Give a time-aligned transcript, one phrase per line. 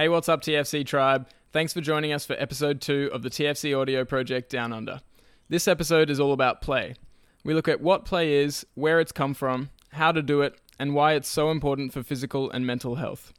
[0.00, 1.28] Hey, what's up, TFC Tribe?
[1.50, 5.00] Thanks for joining us for episode two of the TFC Audio Project Down Under.
[5.48, 6.94] This episode is all about play.
[7.42, 10.94] We look at what play is, where it's come from, how to do it, and
[10.94, 13.32] why it's so important for physical and mental health.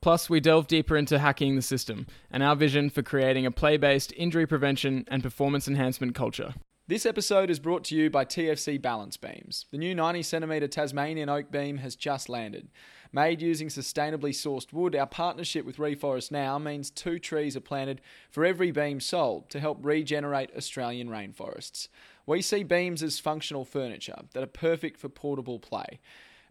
[0.00, 3.76] Plus, we delve deeper into hacking the system and our vision for creating a play
[3.76, 6.54] based injury prevention and performance enhancement culture.
[6.88, 9.66] This episode is brought to you by TFC Balance Beams.
[9.70, 12.70] The new 90cm Tasmanian oak beam has just landed.
[13.14, 18.00] Made using sustainably sourced wood, our partnership with Reforest Now means two trees are planted
[18.30, 21.88] for every beam sold to help regenerate Australian rainforests.
[22.24, 26.00] We see beams as functional furniture that are perfect for portable play.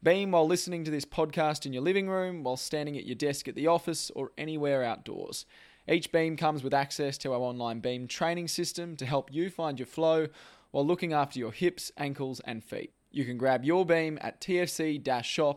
[0.04, 3.48] Beam while listening to this podcast in your living room, while standing at your desk
[3.48, 5.48] at the office, or anywhere outdoors.
[5.90, 9.80] Each beam comes with access to our online beam training system to help you find
[9.80, 10.28] your flow
[10.70, 12.94] while looking after your hips, ankles, and feet.
[13.14, 15.54] You can grab your beam at tfc shopaus.com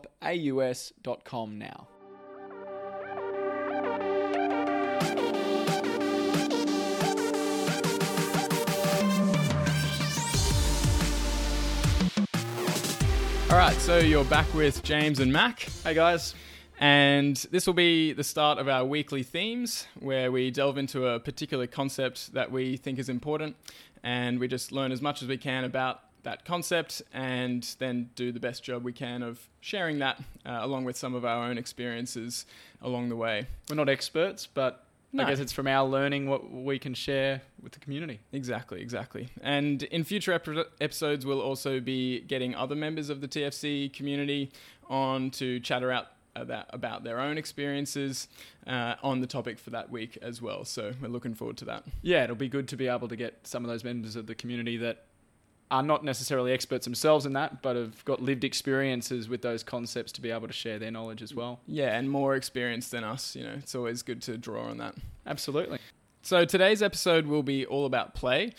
[1.57, 1.87] now.
[13.49, 15.61] All right, so you're back with James and Mac.
[15.85, 16.35] Hey guys.
[16.77, 21.21] And this will be the start of our weekly themes where we delve into a
[21.21, 23.55] particular concept that we think is important
[24.03, 28.31] and we just learn as much as we can about that concept and then do
[28.31, 31.57] the best job we can of sharing that uh, along with some of our own
[31.57, 32.45] experiences
[32.81, 33.47] along the way.
[33.69, 35.23] We're not experts, but No.
[35.23, 38.19] I guess it's from our learning what we can share with the community.
[38.33, 39.29] Exactly, exactly.
[39.41, 44.51] And in future ep- episodes, we'll also be getting other members of the TFC community
[44.89, 48.27] on to chatter out about, about their own experiences
[48.67, 50.65] uh, on the topic for that week as well.
[50.65, 51.83] So we're looking forward to that.
[52.01, 54.35] Yeah, it'll be good to be able to get some of those members of the
[54.35, 55.04] community that
[55.71, 60.11] are not necessarily experts themselves in that, but have got lived experiences with those concepts
[60.13, 61.59] to be able to share their knowledge as well.
[61.67, 63.35] Yeah, and more experience than us.
[63.35, 64.95] You know, it's always good to draw on that.
[65.25, 65.79] Absolutely.
[66.21, 68.53] So today's episode will be all about play.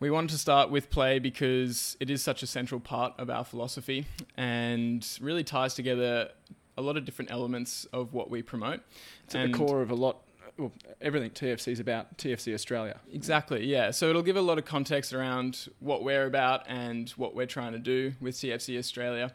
[0.00, 3.44] We wanted to start with play because it is such a central part of our
[3.44, 4.06] philosophy
[4.36, 6.30] and really ties together
[6.76, 8.80] a lot of different elements of what we promote.
[9.24, 10.22] It's at And- the core of a lot,
[10.58, 12.98] well, everything TFC is about, TFC Australia.
[13.12, 13.90] Exactly, yeah.
[13.90, 17.72] So it'll give a lot of context around what we're about and what we're trying
[17.72, 19.32] to do with TFC Australia.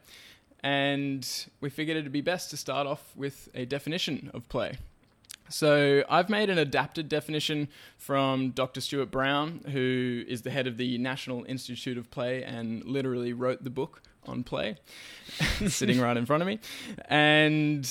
[0.63, 1.27] And
[1.59, 4.77] we figured it'd be best to start off with a definition of play.
[5.49, 7.67] So I've made an adapted definition
[7.97, 8.79] from Dr.
[8.79, 13.63] Stuart Brown, who is the head of the National Institute of Play and literally wrote
[13.63, 14.77] the book on play,
[15.67, 16.59] sitting right in front of me.
[17.05, 17.89] And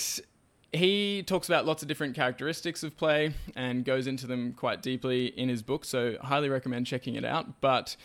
[0.73, 5.27] he talks about lots of different characteristics of play and goes into them quite deeply
[5.27, 7.61] in his book, so highly recommend checking it out.
[7.61, 7.97] But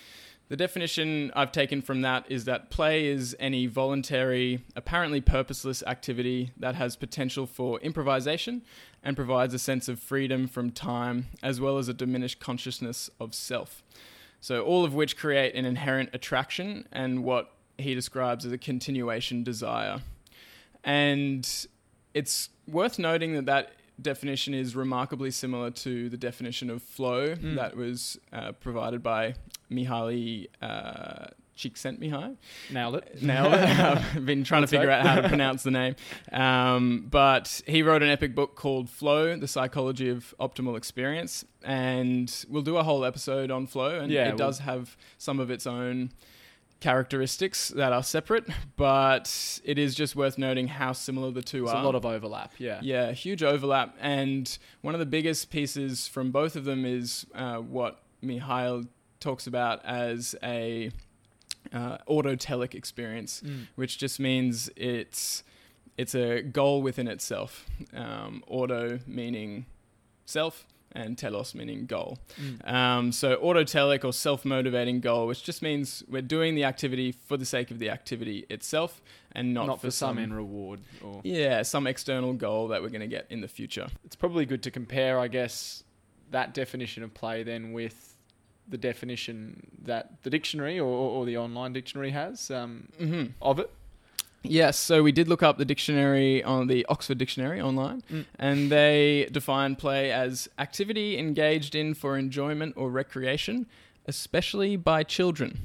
[0.47, 6.51] the definition I've taken from that is that play is any voluntary, apparently purposeless activity
[6.57, 8.63] that has potential for improvisation
[9.03, 13.33] and provides a sense of freedom from time as well as a diminished consciousness of
[13.33, 13.83] self.
[14.39, 19.43] So, all of which create an inherent attraction and what he describes as a continuation
[19.43, 20.01] desire.
[20.83, 21.67] And
[22.15, 27.55] it's worth noting that that definition is remarkably similar to the definition of flow Mm.
[27.55, 29.35] that was uh, provided by
[29.71, 31.27] Mihaly uh,
[31.57, 32.35] Csikszentmihalyi.
[32.71, 33.21] Nailed it.
[33.23, 33.59] Nailed it.
[33.79, 34.99] I've been trying to figure right.
[34.99, 35.95] out how to pronounce the name.
[36.33, 41.45] Um, but he wrote an epic book called Flow, The Psychology of Optimal Experience.
[41.63, 43.99] And we'll do a whole episode on flow.
[43.99, 46.11] And Yeah, it we'll- does have some of its own
[46.79, 48.45] characteristics that are separate,
[48.77, 51.81] but it is just worth noting how similar the two There's are.
[51.81, 52.79] a lot of overlap, yeah.
[52.81, 53.95] Yeah, huge overlap.
[53.99, 58.87] And one of the biggest pieces from both of them is uh, what Mihaly
[59.19, 60.91] talks about as a
[61.73, 63.67] uh, autotelic experience, Mm.
[63.75, 65.43] which just means it's
[65.97, 67.65] it's a goal within itself.
[67.95, 69.65] Um, auto meaning
[70.25, 72.17] self, and telos meaning goal.
[72.41, 72.71] Mm.
[72.71, 77.45] Um, so autotelic or self-motivating goal, which just means we're doing the activity for the
[77.45, 79.01] sake of the activity itself,
[79.33, 80.79] and not, Not, for some end reward.
[81.03, 83.87] Or yeah, some external goal that we're going to get in the future.
[84.05, 85.83] it's probably good to compare, I guess,
[86.31, 88.17] that definition of play then with
[88.67, 93.69] the definition that the dictionary or, or the online dictionary has um, hmm of it.
[94.49, 98.25] Yes, so we did look up the dictionary on the Oxford Dictionary online, Mm.
[98.39, 103.65] and they define play as activity engaged in for enjoyment or recreation,
[104.05, 105.59] especially by children.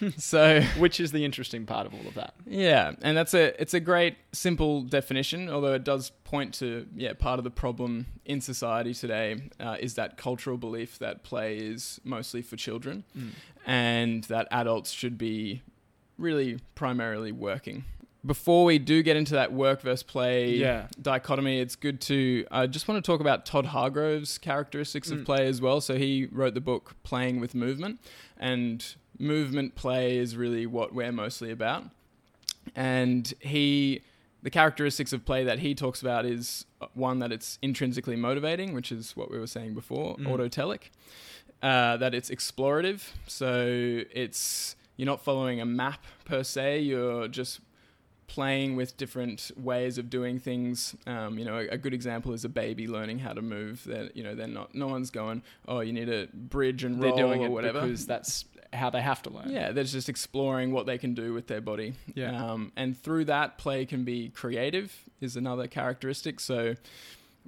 [0.16, 2.32] so Which is the interesting part of all of that.
[2.46, 7.12] yeah, and that's a it's a great simple definition, although it does point to yeah
[7.12, 12.00] part of the problem in society today uh, is that cultural belief that play is
[12.02, 13.04] mostly for children,
[13.66, 15.60] and that adults should be
[16.16, 17.84] really primarily working.
[18.24, 20.88] Before we do get into that work versus play Yeah.
[21.00, 22.44] dichotomy, it's good to.
[22.50, 25.24] I just want to talk about Todd Hargrove's characteristics of Mm.
[25.24, 25.80] play as well.
[25.80, 27.98] So he wrote the book Playing with Movement,
[28.38, 28.84] and
[29.18, 31.84] movement play is really what we're mostly about.
[32.76, 34.02] And he,
[34.42, 38.74] the characteristics of play that he talks about is uh, one that it's intrinsically motivating,
[38.74, 40.26] which is what we were saying before, Mm.
[40.26, 40.90] autotelic.
[41.62, 46.80] Uh, that it's explorative, so it's you're not following a map per se.
[46.80, 47.60] You're just
[48.34, 50.94] playing with different ways of doing things.
[51.06, 53.82] Um, you know, a, a good example is a baby learning how to move.
[53.84, 54.74] That you know, they're not.
[54.74, 57.80] No one's going, oh, you need a bridge and They're roll doing or it whatever.
[57.82, 59.50] because that's how they have to learn.
[59.50, 61.94] Yeah, they're just exploring what they can do with their body.
[62.14, 62.50] Yeah.
[62.52, 66.38] Um, and through that, play can be creative, is another characteristic.
[66.38, 66.76] So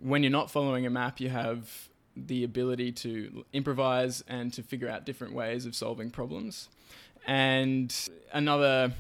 [0.01, 4.89] when you're not following a map, you have the ability to improvise and to figure
[4.89, 6.69] out different ways of solving problems.
[7.27, 7.95] And
[8.33, 8.93] another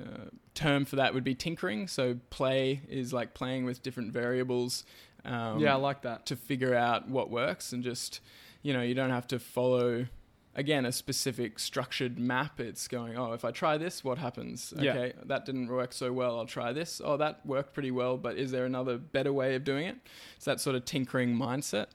[0.00, 1.86] uh, term for that would be tinkering.
[1.88, 4.84] So play is like playing with different variables.
[5.24, 6.26] Um, yeah, I like that.
[6.26, 8.20] to figure out what works and just
[8.62, 10.06] you know you don't have to follow
[10.54, 14.90] again a specific structured map it's going oh if i try this what happens Yeah.
[14.92, 18.36] okay that didn't work so well i'll try this oh that worked pretty well but
[18.36, 19.96] is there another better way of doing it
[20.36, 21.86] it's that sort of tinkering mindset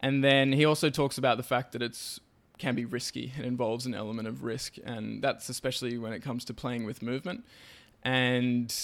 [0.00, 2.20] and then he also talks about the fact that it's
[2.58, 6.44] can be risky it involves an element of risk and that's especially when it comes
[6.46, 7.44] to playing with movement
[8.02, 8.74] and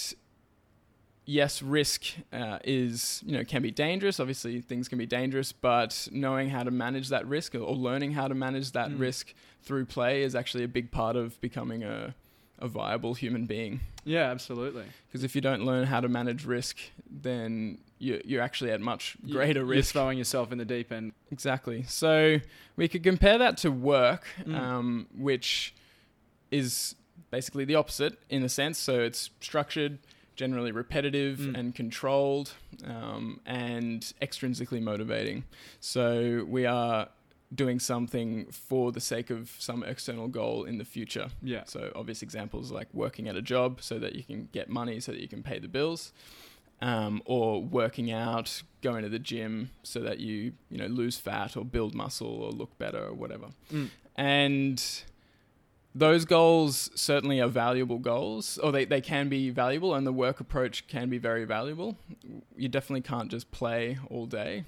[1.25, 4.19] yes, risk uh, is you know can be dangerous.
[4.19, 8.11] Obviously, things can be dangerous, but knowing how to manage that risk or, or learning
[8.13, 8.99] how to manage that Mm.
[8.99, 9.33] risk
[9.63, 12.13] through play is actually a big part of becoming a
[12.59, 13.81] a viable human being.
[14.05, 14.85] Yeah, absolutely.
[15.07, 16.77] Because if you don't learn how to manage risk,
[17.09, 19.91] then you're, you're actually at much greater You're risk.
[19.91, 21.11] throwing yourself in the deep end.
[21.31, 21.83] Exactly.
[21.83, 22.39] So
[22.77, 24.55] we could compare that to work, Mm.
[24.57, 25.73] um, which
[26.49, 26.95] is
[27.37, 28.77] basically the opposite in a sense.
[28.87, 29.93] So it's structured,
[30.41, 31.57] generally repetitive Mm.
[31.59, 32.47] and controlled,
[32.95, 35.43] um, and extrinsically motivating.
[35.79, 36.01] So
[36.57, 36.99] we are
[37.63, 38.31] doing something
[38.69, 41.27] for the sake of some external goal in the future.
[41.53, 41.63] Yeah.
[41.65, 45.11] So obvious examples like working at a job so that you can get money so
[45.13, 46.01] that you can pay the bills,
[46.81, 47.47] um, or
[47.81, 48.49] working out,
[48.87, 49.53] going to the gym
[49.83, 50.35] so that you
[50.71, 53.47] you know lose fat or build muscle or look better or whatever.
[53.71, 53.89] Mm.
[54.17, 54.77] And
[55.97, 60.39] those goals certainly are valuable goals, or they, they can be valuable, and the work
[60.41, 61.97] approach can be very valuable.
[62.57, 64.65] You definitely can't just play all day.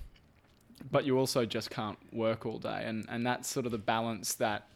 [0.92, 4.36] but you also just can't work all day and and that's sort of the balance
[4.36, 4.68] that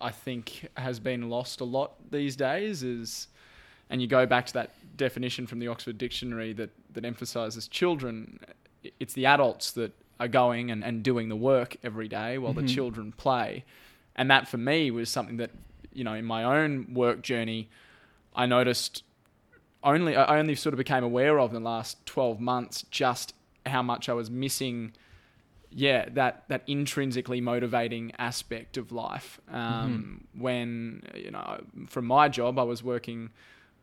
[0.00, 3.28] I think has been lost a lot these days is
[3.90, 8.40] and you go back to that definition from the Oxford Dictionary that that emphasizes children
[8.98, 12.62] it's the adults that are going and, and doing the work every day while Mhm.
[12.66, 13.64] the children play
[14.16, 15.50] and that for me was something that
[15.94, 17.68] you know in my own work journey
[18.34, 19.02] I noticed
[19.82, 23.34] only I only sort of became aware of in the last 12 months just
[23.66, 24.92] how much I was missing
[25.70, 29.40] yeah that that intrinsically motivating aspect of life.
[29.50, 33.30] Um, when you know from my job I was working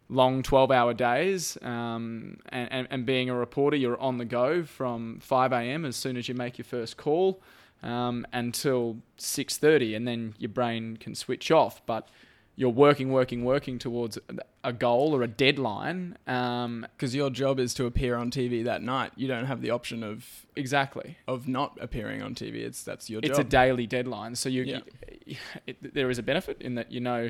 [0.10, 4.62] long 12 hour days um, and, and, and being a reporter you're on the go
[4.63, 7.42] from 5 a.m as soon as you make your first call
[7.83, 12.07] um, until 6.30 and then your brain can switch off but
[12.56, 14.19] you're working working working towards
[14.63, 18.83] a goal or a deadline um, Because your job is to appear on TV that
[18.83, 19.13] night.
[19.16, 22.55] You don't have the option of exactly of not appearing on TV.
[22.58, 25.38] It's that's your it's a daily deadline so you, Yeah.
[25.65, 27.29] it, there is a benefit in that you know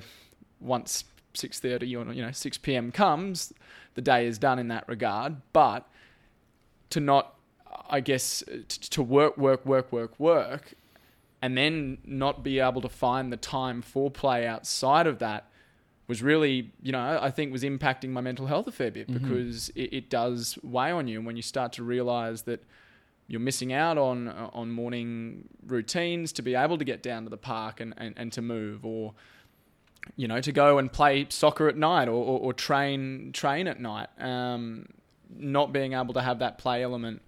[0.59, 3.53] once 6.30 or you know 6 p.m comes
[3.95, 5.87] the day is done in that regard but
[6.89, 7.35] to not
[7.91, 10.73] i guess t- to work work work work work
[11.43, 15.47] and then not be able to find the time for play outside of that
[16.07, 19.13] was really, you know, I think was impacting my mental health a fair bit Mhm.
[19.13, 21.17] because it, it does weigh on you.
[21.19, 22.61] And when you start to realize that
[23.27, 27.37] you're missing out on on morning routines to be able to get down to the
[27.37, 29.13] park and, and, and to move or
[30.15, 33.79] you know to go and play soccer at night or, or, or train train at
[33.79, 34.85] night um,
[35.37, 37.21] not being able to have that play element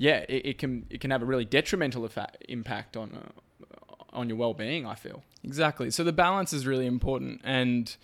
[0.00, 3.76] yeah it, it can it can have a really detrimental effect, impact on uh,
[4.12, 5.90] on your well-being I feel Exactly.
[5.90, 7.94] So the balance is really important, and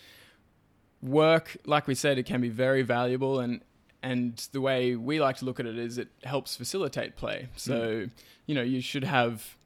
[1.02, 3.60] work, like we said, it can be very valuable, and
[4.02, 7.48] and the way we like to look at it is it helps facilitate play.
[7.56, 8.06] So
[8.46, 9.56] you know you should have.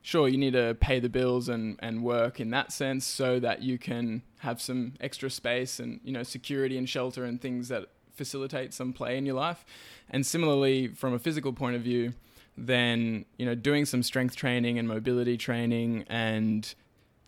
[0.00, 3.60] Sure, you need to pay the bills and, and work in that sense so that
[3.62, 7.88] you can have some extra space and you know security and shelter and things that
[8.18, 9.64] facilitate some play in your life.
[10.10, 12.12] And similarly, from a physical point of view,
[12.58, 16.74] then you know doing some strength training and mobility training and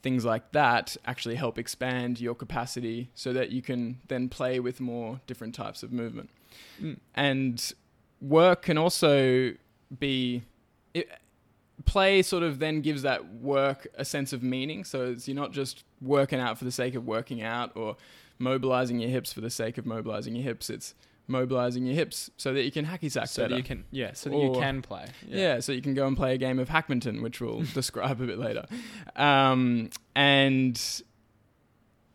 [0.03, 4.81] things like that actually help expand your capacity so that you can then play with
[4.81, 6.31] more different types of movement.
[6.81, 6.99] Mm.
[7.15, 7.73] And
[8.21, 9.53] work can also
[9.99, 10.43] be
[10.95, 11.09] it,
[11.85, 15.53] play sort of then gives that work a sense of meaning so it's, you're not
[15.53, 17.97] just working out for the sake of working out or
[18.41, 20.95] mobilizing your hips for the sake of mobilizing your hips it's
[21.29, 23.55] mobilizing your hips so that you can hacky sack so better.
[23.55, 25.61] that you can yeah so that you can play Yeah.
[25.61, 28.39] so you can go and play a game of Hackminton, which we'll describe a bit
[28.39, 28.65] later.
[29.15, 30.81] Um, and,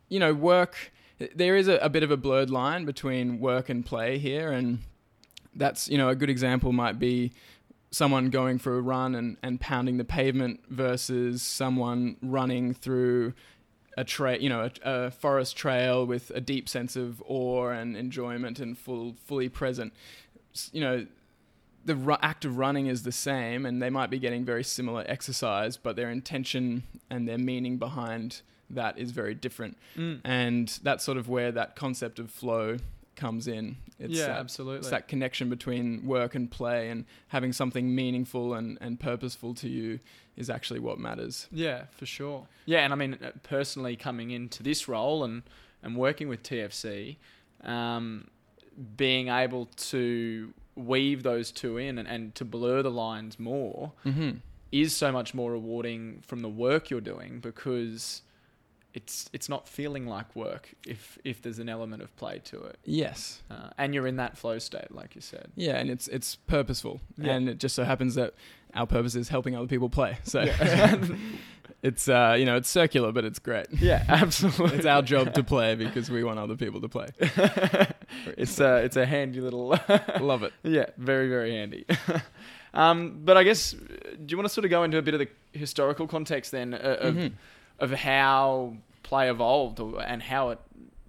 [0.09, 0.91] you know, work,
[1.33, 4.51] there is a, a bit of a blurred line between work and play here.
[4.51, 4.79] And
[5.55, 7.31] that's, you know, a good example might be
[7.91, 13.33] someone going for a run and, and pounding the pavement versus someone running through
[13.97, 17.95] a trail, you know, a, a forest trail with a deep sense of awe and
[17.95, 19.93] enjoyment and full, fully present.
[20.71, 21.07] You know,
[21.85, 25.03] the ru- act of running is the same, and they might be getting very similar
[25.07, 29.77] exercise, but their intention and their meaning behind that is very different.
[29.95, 30.21] Mm.
[30.23, 32.77] And that's sort of where that concept of flow
[33.15, 33.77] comes in.
[33.99, 38.53] It's yeah that, absolutely it's that connection between work and play, and having something meaningful
[38.53, 39.99] and, and purposeful to you
[40.35, 41.47] is actually what matters.
[41.51, 42.47] Yeah, for sure.
[42.65, 45.43] Yeah, and I mean, uh, personally coming into this role and,
[45.81, 47.15] and working with TFC,
[47.63, 48.27] um,
[48.97, 54.37] being able to weave those two in and, and to blur the lines more Mm-hmm.
[54.73, 58.21] is so much more rewarding from the work you're doing because
[58.95, 62.77] it's it's not feeling like work if if there's an element of play to it
[62.85, 63.43] Yes.
[63.51, 67.01] uh, and you're in that flow state like you said Yeah, and it's it's purposeful,
[67.17, 67.33] Yeah.
[67.33, 68.33] and it just so happens that
[68.73, 70.17] our purpose is helping other people play.
[70.23, 70.95] So Yeah.
[71.83, 73.67] it's uh, you know it's circular, but it's great.
[73.79, 77.07] yeah absolutely It's our job to play because we want other people to play.
[78.37, 79.77] it's a it's a handy little
[80.21, 80.53] Love it.
[80.63, 81.85] Yeah, very, very handy.
[82.73, 85.19] um, but I guess, do you want to sort of go into a bit of
[85.19, 87.31] the historical context then uh, of, Mhm.
[87.79, 90.59] Of how play evolved and how it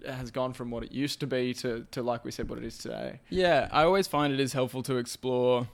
[0.05, 2.65] has gone from what it used to be to, to, like we said, what it
[2.65, 3.19] is today?
[3.29, 5.67] Yeah, I always find it is helpful to explore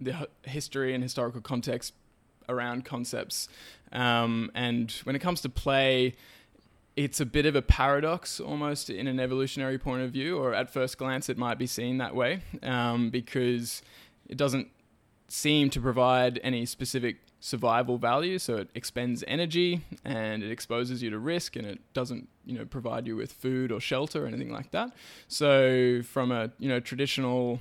[0.00, 1.94] the history and historical context
[2.48, 3.48] around concepts.
[3.92, 6.14] Um, and when it comes to play,
[6.96, 10.70] it's a bit of a paradox almost in an evolutionary point of view, or at
[10.70, 13.82] first glance, it might be seen that way um, because
[14.28, 14.68] it doesn't
[15.28, 18.38] seem to provide any specific survival value.
[18.38, 22.64] So it expends energy and it exposes you to risk, and it doesn't, you know,
[22.64, 24.92] provide you with food or shelter or anything like that.
[25.28, 27.60] So from a you know traditional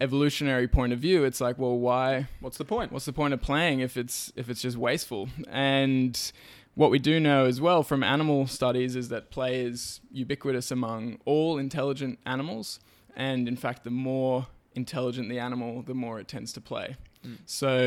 [0.00, 2.90] evolutionary point of view, it's like, well, why What's the point?
[2.90, 6.32] what's the point of playing if it's if it's just wasteful and
[6.74, 11.18] what we do know as well from animal studies is that play is ubiquitous among
[11.24, 12.80] all intelligent animals
[13.14, 16.96] and in fact the more intelligent the animal the more it tends to play
[17.26, 17.38] Mm.
[17.46, 17.78] so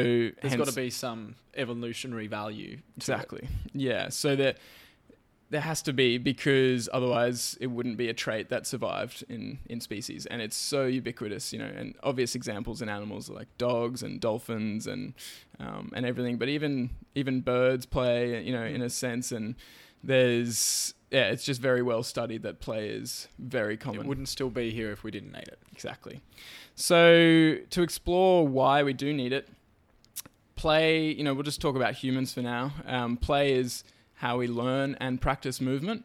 [0.42, 2.72] there's got to be some evolutionary value.
[2.72, 2.98] to it.
[2.98, 3.48] Exactly.
[3.74, 4.10] Yeah.
[4.10, 4.58] So that
[5.54, 9.80] there has to be because otherwise it wouldn't be a trait that survived in, in
[9.80, 10.26] species.
[10.26, 14.20] And it's so ubiquitous, you know, and obvious examples in animals are like dogs and
[14.20, 15.14] dolphins and
[15.60, 16.38] um, and everything.
[16.38, 19.32] But even even birds play, you know, in a sense.
[19.32, 19.56] And
[20.04, 24.02] there's yeah, it's just very well studied that play is very common.
[24.02, 25.60] It wouldn't still be here if we didn't need it.
[25.72, 26.22] Exactly.
[26.74, 29.48] So to explore why we do need it,
[30.56, 31.12] play.
[31.12, 32.74] You know, we'll just talk about humans for now.
[32.88, 33.84] Um, play is
[34.16, 36.04] how we learn and practice movement,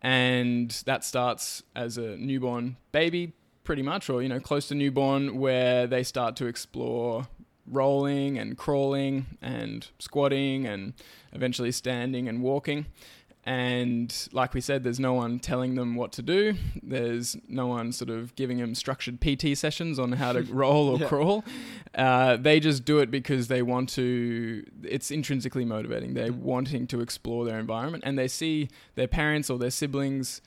[0.00, 3.32] and that starts as a newborn baby,
[3.64, 7.26] pretty much, or you know, close to newborn, where they start to explore
[7.68, 10.94] rolling and crawling and squatting and
[11.32, 12.86] eventually standing and walking.
[13.48, 16.54] And like we said, there's no one telling them what to do.
[16.82, 20.98] There's no one sort of giving them structured PT sessions on how to roll or
[20.98, 21.06] Yeah.
[21.06, 21.44] crawl.
[21.94, 24.64] Uh, they just do it because they want to.
[24.82, 26.14] It's intrinsically motivating.
[26.14, 26.40] They're Mm.
[26.40, 30.40] wanting to explore their environment, and they see their parents or their siblings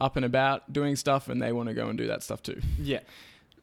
[0.00, 2.62] up and about doing stuff, and they want to go and do that stuff too.
[2.80, 3.00] Yeah.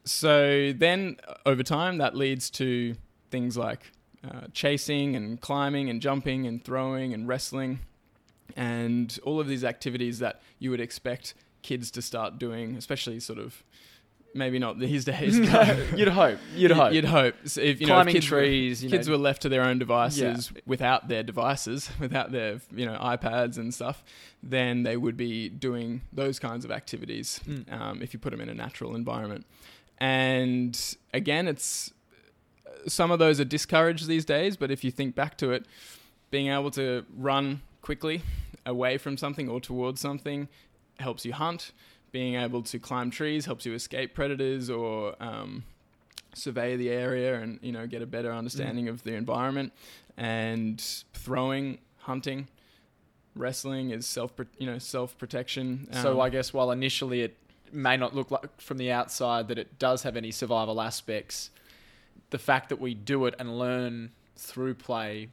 [0.06, 2.96] So then, uh, over time, that leads to
[3.32, 3.92] things like
[4.24, 7.80] uh, chasing and climbing and jumping and throwing and wrestling,
[8.56, 13.40] and all of these activities that you would expect kids to start doing, especially sort
[13.40, 13.64] of
[14.36, 15.40] maybe not these days.
[15.52, 16.40] but you'd hope.
[16.56, 16.92] You'd hope.
[16.94, 17.36] You'd hope.
[17.46, 18.84] So if you know, if Climbing kids were- trees.
[18.84, 22.86] you kids know, were left to their own devices without their devices, without their you
[22.86, 24.04] know iPads and stuff,
[24.42, 27.72] then they would be doing those kinds of activities Mm.
[27.72, 29.46] um, if you put them in a natural environment.
[30.00, 30.78] And
[31.14, 31.94] again, it's
[32.88, 35.66] some of those are discouraged these days, but if you think back to it,
[36.32, 38.24] being able to run quickly
[38.66, 40.48] away from something or towards something
[41.00, 41.72] helps you hunt.
[42.12, 45.64] Being able to climb trees helps you escape predators or um,
[46.34, 49.74] survey the area and you know get a better understanding of the environment.
[50.16, 50.80] And
[51.14, 52.48] throwing, hunting,
[53.36, 55.88] wrestling is self you know self protection.
[55.92, 57.36] so I guess while initially it
[57.72, 61.50] may not look like from the outside that it does have any survival aspects,
[62.30, 65.30] the fact that we do it and learn through play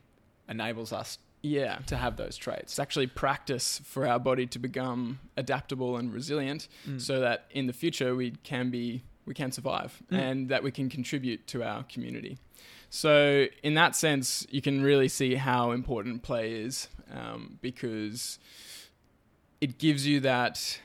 [0.48, 2.72] enables us yeah, to have those traits.
[2.72, 7.00] it's actually practice for our body to become adaptable and resilient, Mm.
[7.00, 10.18] so that in the future we can be we can survive Mm.
[10.18, 12.38] and that we can contribute to our community.
[12.88, 18.38] So in that sense, you can really see how important play is um, because
[19.60, 20.80] it gives you that.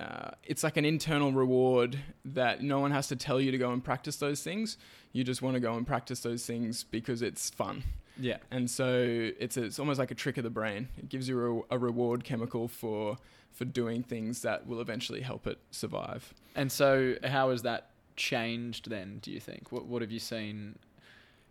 [0.00, 3.70] Uh, it's like an internal reward that no one has to tell you to go
[3.72, 4.76] and practice those things.
[5.12, 7.84] You just want to go and practice those things because it's fun.
[8.18, 8.38] Yeah.
[8.50, 10.88] And so it's it's almost like a trick of the brain.
[10.98, 13.16] It gives you a, a reward chemical for
[13.52, 16.34] for doing things that will eventually help it survive.
[16.56, 19.18] And so, how has that changed then?
[19.22, 19.70] Do you think?
[19.72, 20.78] What What have you seen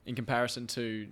[0.05, 1.07] in comparison to,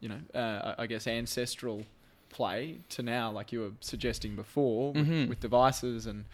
[0.00, 1.84] you know, uh, I guess ancestral
[2.28, 5.28] play to now, like you were suggesting before, with, Mhm.
[5.28, 6.24] with devices and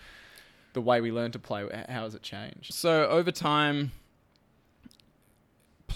[0.75, 1.67] the way we learn to play?
[1.89, 2.75] How has it changed?
[2.75, 3.93] So over time,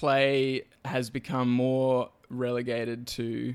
[0.01, 3.55] play has become more relegated to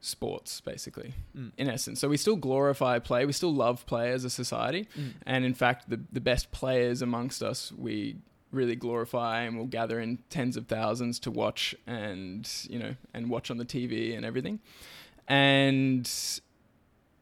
[0.00, 1.52] sports, basically, Mm.
[1.56, 1.98] in essence.
[2.00, 3.24] So we still glorify play.
[3.26, 4.86] We still love play as a society.
[5.26, 8.16] And in fact, the, the best players amongst us, we
[8.52, 13.28] really glorify and we'll gather in tens of thousands to watch and, you know, and
[13.30, 14.60] watch on the TV and everything.
[15.26, 16.08] And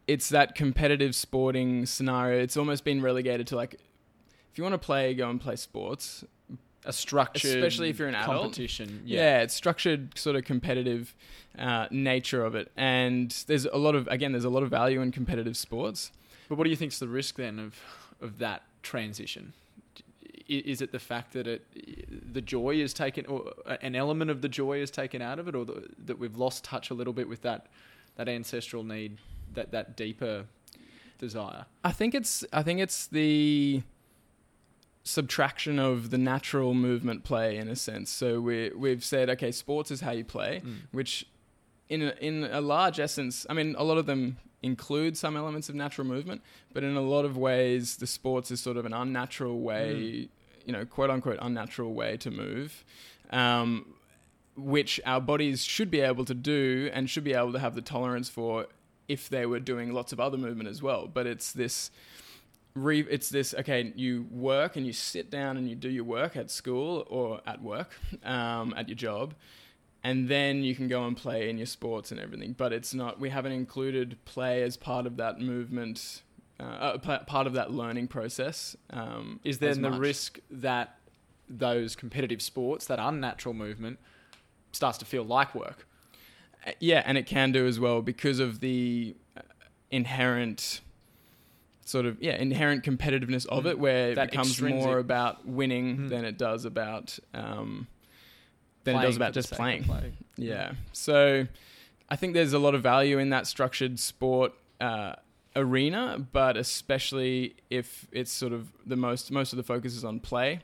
[0.08, 2.42] it's that competitive sporting scenario.
[2.42, 3.74] It's almost been relegated to like,
[4.50, 6.24] if you want to play, go and play sports.
[6.84, 8.42] A structured, Especially if you're an adult.
[8.42, 9.02] competition.
[9.04, 11.14] Yeah, it's structured, sort of competitive
[11.56, 12.72] uh, nature of it.
[12.76, 16.10] And there's a lot of, again, there's a lot of value in competitive sports.
[16.48, 17.80] But what do you think's the risk then of
[18.20, 19.52] of that transition?
[20.48, 24.48] Is it the fact that it the joy is taken, or an element of the
[24.48, 27.28] joy is taken out of it, or the, that we've lost touch a little bit
[27.28, 27.68] with that
[28.16, 29.18] that ancestral need,
[29.54, 30.44] that that deeper
[31.18, 31.64] desire?
[31.84, 33.82] I think it's I think it's the
[35.04, 38.10] subtraction of the natural movement play in a sense.
[38.10, 41.26] So we we've said okay, sports is how you play, which
[41.88, 45.68] in a, in a large essence, I mean a lot of them include some elements
[45.68, 46.40] of natural movement,
[46.72, 50.28] but in a lot of ways the sports is sort of an unnatural way,
[50.64, 52.84] you know, quote unquote unnatural way to move.
[53.30, 53.94] Um,
[54.56, 57.80] which our bodies should be able to do and should be able to have the
[57.80, 58.66] tolerance for
[59.08, 61.06] if they were doing lots of other movement as well.
[61.06, 61.90] But it's this,
[62.74, 63.54] re- it's this.
[63.54, 67.40] Okay, you work and you sit down and you do your work at school or
[67.46, 69.34] at work, um, at your job,
[70.04, 72.54] and then you can go and play in your sports and everything.
[72.56, 73.20] But it's not.
[73.20, 76.22] We haven't included play as part of that movement.
[76.60, 78.76] Uh, uh, part of that learning process.
[78.90, 80.96] Um, Is there as the risk that
[81.48, 83.98] those competitive sports, that unnatural movement,
[84.70, 85.88] starts to feel like work?
[86.64, 89.40] Uh, Yeah, and it can do as well because of the uh,
[89.90, 90.82] inherent
[91.84, 93.70] sort of yeah inherent competitiveness of Mm.
[93.70, 96.08] it, where it That becomes extrinsic- more about winning Mm.
[96.10, 97.86] than it does about um,
[98.84, 99.84] than it does about just playing.
[99.84, 100.12] play.
[100.36, 101.46] Yeah, so
[102.08, 104.52] I think there's a lot of value in that structured sport.
[104.80, 105.14] Uh,
[105.54, 110.18] arena but especially if it's sort of the most most of the focus is on
[110.18, 110.60] play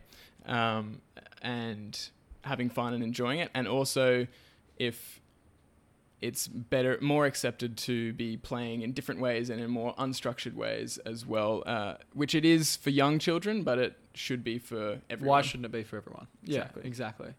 [0.46, 1.02] um,
[1.42, 2.08] and
[2.42, 4.26] having fun and enjoying it and also
[4.78, 5.17] if
[6.20, 10.98] it's better more accepted to be playing in different ways and in more unstructured ways
[11.06, 15.28] as well uh, which it is for young children but it should be for everyone
[15.36, 16.26] Why shouldn't it be for everyone?
[16.44, 16.82] Exactly.
[16.82, 17.34] Yeah, exactly.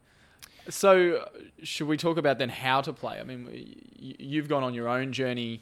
[0.70, 1.28] So,
[1.64, 3.20] should we talk about then how to play?
[3.20, 5.62] I mean, you've gone on your own journey.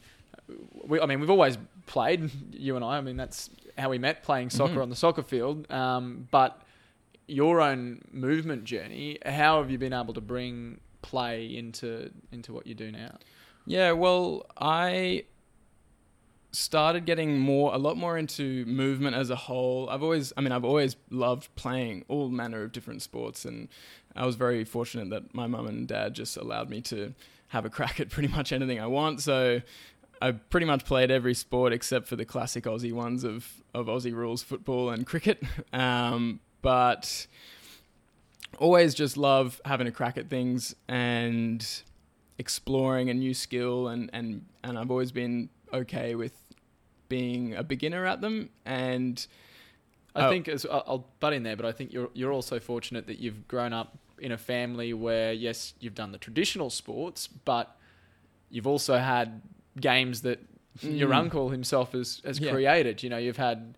[0.83, 2.97] We, I mean, we've always played, you and I.
[2.97, 4.81] I mean, that's how we met, playing soccer Mhm.
[4.83, 5.69] on the soccer field.
[5.71, 6.61] Um, but
[7.27, 12.67] your own movement journey, how have you been able to bring play into into what
[12.67, 13.17] you do now?
[13.65, 15.25] Yeah, well, I
[16.51, 19.89] started getting more, a lot more into movement as a whole.
[19.89, 23.67] I've always, I mean, I've always loved playing all manner of different sports, and
[24.15, 27.13] I was very fortunate that my mum and dad just allowed me to
[27.49, 29.21] have a crack at pretty much anything I want.
[29.21, 29.61] So
[30.21, 34.13] I pretty much played every sport except for the classic Aussie ones of of Aussie
[34.13, 35.43] rules football and cricket.
[35.73, 37.27] Um, but
[38.59, 41.65] always just love having a crack at things and
[42.37, 46.33] exploring a new skill and and and I've always been okay with
[47.09, 49.25] being a beginner at them and
[50.15, 50.29] I Oh.
[50.29, 53.47] think as I'll butt in there, but I think you're you're also fortunate that you've
[53.47, 57.77] grown up in a family where yes, you've done the traditional sports, but
[58.49, 59.41] you've also had
[59.79, 60.39] games that
[60.81, 61.17] your Mm.
[61.17, 62.51] uncle himself has has Yeah.
[62.51, 63.03] created.
[63.03, 63.77] You know, you've had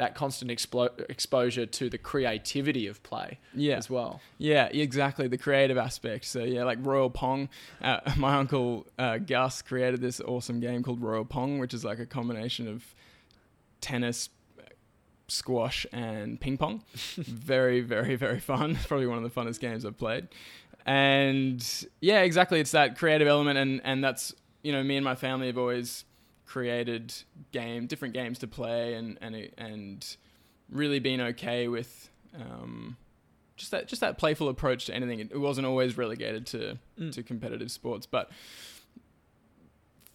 [0.00, 3.76] that constant explo- exposure to the creativity of play Yeah.
[3.76, 4.22] as well.
[4.38, 5.28] Yeah, exactly.
[5.28, 6.24] The creative aspect.
[6.24, 7.50] So yeah, like Royal Pong.
[7.82, 11.98] Uh, my uncle uh, Gus created this awesome game called Royal Pong, which is like
[11.98, 12.82] a combination of
[13.82, 14.30] tennis,
[15.28, 16.82] squash, and ping pong.
[17.16, 18.78] very, very, very fun.
[18.88, 20.28] Probably one of the funnest games I've played.
[20.86, 21.62] And
[22.00, 22.58] yeah, exactly.
[22.58, 26.04] It's that creative element, and and that's you know me and my family have always
[26.54, 27.14] created
[27.52, 30.16] game different games to play, and and and
[30.68, 32.10] really been okay with.
[32.34, 32.96] Um,
[33.56, 35.20] just that just that playful approach to anything.
[35.20, 37.12] It, wasn't always relegated to Mm.
[37.12, 38.30] to competitive sports, but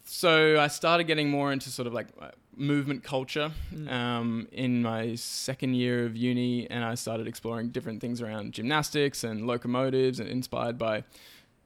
[0.04, 3.92] so I started getting more into sort of like uh, movement culture Mm.
[3.92, 9.24] um, in my second year of uni, and I started exploring different things around gymnastics
[9.24, 11.04] and locomotives, and inspired by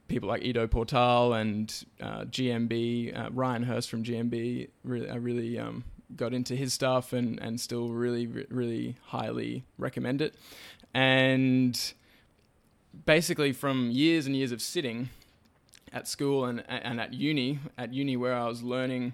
[0.09, 4.67] people like Ido Portal and uh, GMB, uh, Ryan Hurst from GMB.
[4.83, 10.21] Really, I really um, got into his stuff, and and still really, really highly recommend
[10.21, 10.35] it.
[10.93, 11.79] And
[13.05, 15.09] basically, from years and years of sitting
[15.93, 19.13] at school and and at uni, at uni where I was learning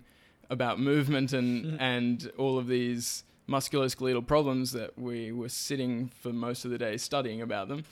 [0.50, 1.78] about movement and Mhm.
[1.80, 6.98] and all of these musculoskeletal problems that we were sitting for most of the day
[6.98, 7.84] studying about them.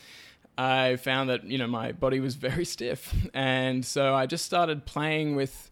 [0.58, 4.86] I found that you know my body was very stiff, and so I just started
[4.86, 5.70] playing with.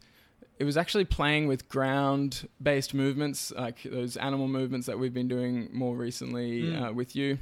[0.59, 5.69] It was actually playing with ground-based movements, like those animal movements that we've been doing
[5.73, 6.89] more recently Mm.
[6.89, 7.39] uh, with you,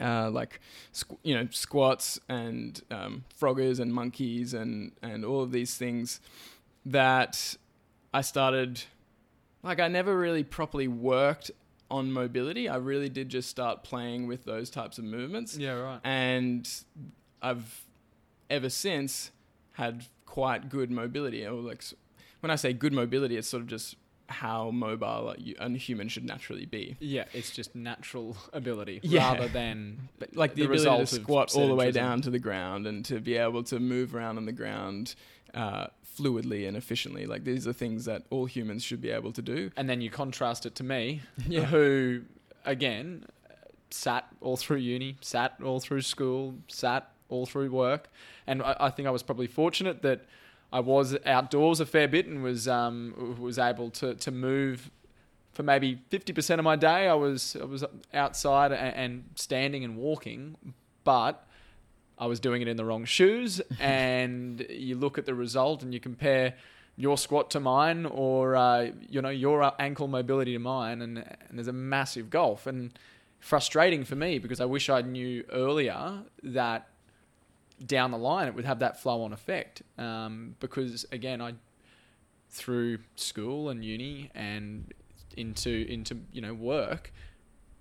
[0.00, 0.60] uh, like
[0.92, 6.20] squ- you know squats and um, froggers and monkeys and and all of these things
[6.84, 7.56] that
[8.14, 8.82] I started.
[9.62, 11.50] Like I never really properly worked
[11.90, 12.68] on mobility.
[12.68, 16.00] I really did just start playing with those types of movements Yeah, right.
[16.04, 16.68] and
[17.42, 17.84] I've
[18.50, 19.30] ever since
[19.72, 21.46] had quite good mobility.
[21.46, 21.82] Or like
[22.40, 23.96] when I say good mobility, it's sort of just
[24.28, 26.96] how mobile a human should naturally be.
[26.98, 29.32] Yeah, it's just natural ability Yeah.
[29.34, 32.86] rather than Like the, The ability to squat all the way down to the ground
[32.88, 35.14] and to be able to move around on the ground
[35.54, 37.26] uh, fluidly and efficiently.
[37.26, 39.70] Like these are things that all humans should be able to do.
[39.76, 41.64] and then you contrast it to me, Yeah.
[41.64, 42.22] who
[42.64, 43.24] again
[43.90, 48.08] sat all through uni, sat all through school, sat all through work,
[48.46, 50.24] and I, I think I was probably fortunate that
[50.72, 54.90] I was outdoors a fair bit and was um, was able to to move.
[55.52, 59.84] For maybe fifty percent of my day, I was I was outside and, and standing
[59.84, 60.56] and walking,
[61.04, 61.46] but
[62.18, 63.60] I was doing it in the wrong shoes.
[63.80, 66.54] and you look at the result and you compare
[66.96, 71.58] your squat to mine or uh, you know your ankle mobility to mine and, and
[71.58, 72.98] there's a massive gulf and
[73.38, 76.88] frustrating for me because I wish I knew earlier that
[77.84, 81.52] down the line it would have that flow on effect um, because again I
[82.48, 84.92] through school and uni and
[85.36, 87.12] into into you know work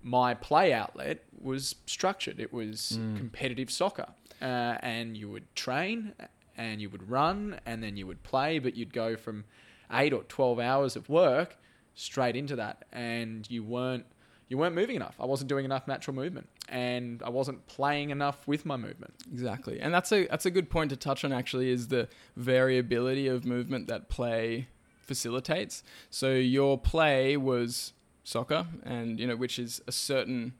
[0.03, 3.15] my play outlet was structured it was Mm.
[3.17, 4.07] competitive soccer
[4.45, 6.13] uh, and you would train
[6.57, 9.43] and you would run and then you would play but you'd go from
[9.91, 11.57] 8 or 12 hours of work
[11.95, 14.05] straight into that and you weren't
[14.47, 18.47] you weren't moving enough I wasn't doing enough natural movement and I wasn't playing enough
[18.47, 21.31] with my movement Exactly, and that's a that's a good point to touch on.
[21.31, 24.67] Actually, is the variability of movement that play
[25.01, 25.83] facilitates.
[26.09, 30.53] So your play was soccer, and you know which is a certain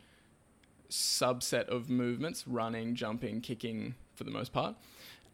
[0.96, 4.76] subset of movements: running, jumping, kicking, for the most part.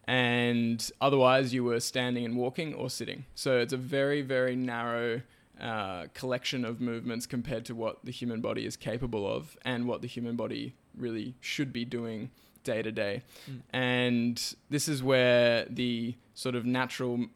[0.07, 3.25] And otherwise, you were standing and walking or sitting.
[3.35, 5.21] So it's a very very narrow.
[5.59, 10.01] Uh, collection of movements compared to what the human body is capable of and what
[10.01, 12.31] the human body really should be doing
[12.63, 13.21] day to day.
[13.47, 13.61] Mm.
[13.71, 17.27] And this is where the sort of natural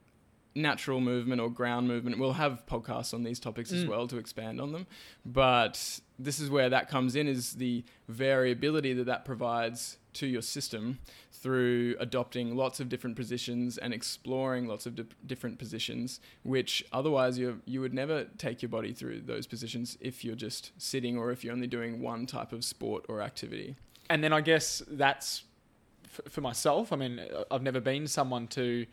[0.55, 3.89] natural movement or ground movement we'll have podcasts on these topics as Mm.
[3.89, 4.87] well to expand on them
[5.25, 10.41] but this is where that comes in is the variability that that provides to your
[10.41, 10.99] system
[11.31, 17.37] through adopting lots of different positions and exploring lots of di- different positions which otherwise
[17.37, 21.31] you you would never take your body through those positions if you're just sitting or
[21.31, 23.75] if you're only doing one type of sport or activity
[24.09, 25.43] and then I guess that's
[26.05, 26.93] f- for myself.
[26.93, 28.85] I mean, I've never been someone to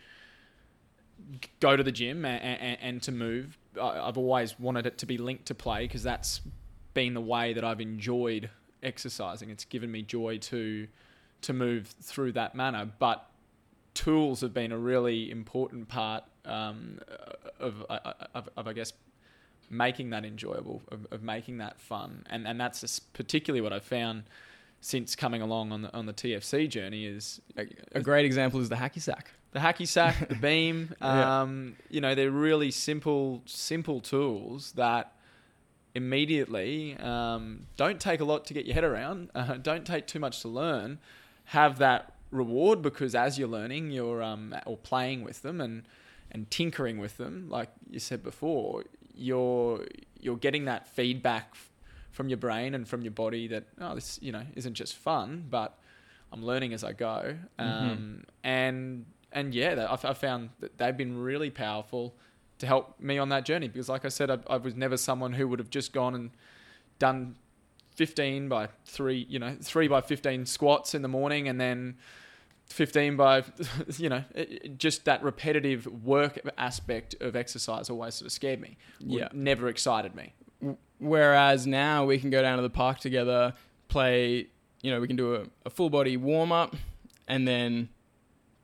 [1.61, 3.59] go to the gym and, and, and to move.
[3.81, 6.41] I've always wanted it to be linked to play because that's
[6.95, 8.51] been the way that I've enjoyed
[8.83, 9.51] exercising.
[9.51, 10.89] It's given me joy to
[11.43, 12.89] to move through that manner.
[12.99, 13.27] But
[13.95, 17.01] tools have been a really important part um,
[17.59, 17.83] of,
[18.35, 18.93] of, of, I guess,
[19.69, 23.85] making that enjoyable, of, of making that fun, and and that's just particularly what I've
[23.85, 24.25] found
[24.81, 27.41] since coming along on the on the TFC journey is
[27.93, 30.95] a, great example is the hacky sack the hacky sack, the beam.
[31.01, 31.43] Yeah.
[31.43, 35.13] Um, You know, they're really simple simple tools that
[35.95, 39.31] immediately um, don't take a lot to get your head around.
[39.35, 40.99] Uh, don't take too much to learn.
[41.47, 45.85] Have that reward because as you're learning, you're um, or playing with them and
[46.31, 49.87] and tinkering with them, like you said before, you're
[50.21, 51.55] you're getting that feedback
[52.11, 55.47] from your brain and from your body that oh this you know isn't just fun,
[55.51, 55.79] but
[56.33, 57.37] I'm learning as I go.
[57.59, 58.21] Um, mm-hmm.
[58.45, 62.15] And and yeah, I, I found that they've been really powerful
[62.63, 65.33] to help me on that journey because, like I said, I, I was never someone
[65.33, 66.31] who would have just gone and
[67.01, 67.35] done
[67.97, 71.97] 15 by 3 you know 3 by 15 squats in the morning and then
[72.67, 73.43] 15 by
[73.99, 78.77] you know it, just that repetitive work aspect of exercise always sort of scared me.
[79.01, 79.29] Yeah.
[79.33, 80.35] never excited me.
[81.01, 83.55] Whereas now we can go down to the park together
[83.89, 84.47] play
[84.83, 86.77] you know we can do a, a full body warm up
[87.27, 87.89] and then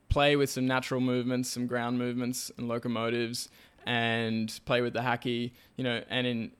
[0.08, 3.48] play with some natural movements some ground movements and locomotives
[3.88, 6.50] and play with the hacky you know and in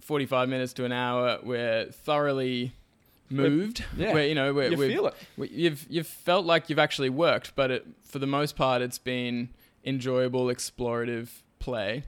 [0.00, 2.74] 45 minutes to an hour we're thoroughly
[3.30, 3.84] moved.
[3.96, 4.12] Yeah.
[4.12, 5.14] Where you know where you feel it.
[5.50, 9.50] You've you've felt like you've actually worked, but it, for the most part, it's been
[9.84, 12.04] enjoyable, explorative play.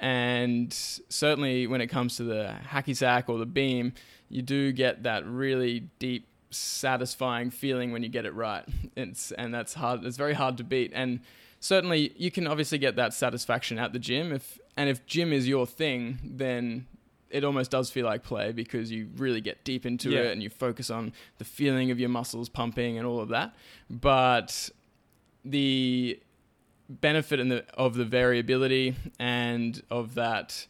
[0.00, 3.92] And certainly when it comes to the hacky sack or the beam,
[4.28, 8.64] you do get that really deep, satisfying feeling when you get it right.
[8.96, 10.04] It's and that's hard.
[10.04, 10.92] It's very hard to beat.
[10.94, 11.20] And
[11.60, 14.32] certainly you can obviously get that satisfaction at the gym.
[14.32, 16.86] If and if gym is your thing, then
[17.28, 20.20] it almost does feel like play because you really get deep into yeah.
[20.22, 23.54] it and you focus on the feeling of your muscles pumping and all of that.
[23.88, 24.70] But
[25.44, 26.20] the
[26.88, 30.66] benefit the, of the variability and of that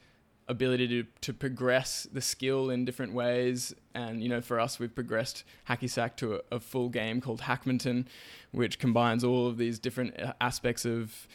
[0.50, 3.74] ability to, to progress the skill in different ways.
[3.94, 7.42] And, you know, for us, we've progressed Hacky Sack to a, a full game called
[7.42, 8.06] Hackminton,
[8.50, 11.28] which combines all of these different aspects of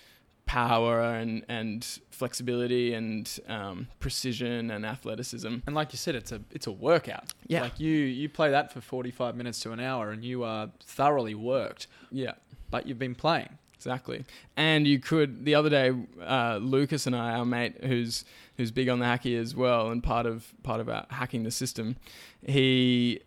[0.46, 5.56] power and and flexibility and um, precision and athleticism.
[5.66, 7.34] And like you said, it's a it's a workout.
[7.48, 10.44] Yeah, like you you play that for forty five minutes to an hour, and you
[10.44, 11.88] are thoroughly worked.
[12.12, 12.34] Yeah,
[12.70, 14.26] but you've been playing exactly.
[14.58, 18.26] And you could the other day, uh, Lucas and I, our mate, who's
[18.58, 21.52] who's big on the hacky as well, and part of part of our hacking the
[21.52, 21.98] system,
[22.46, 23.22] he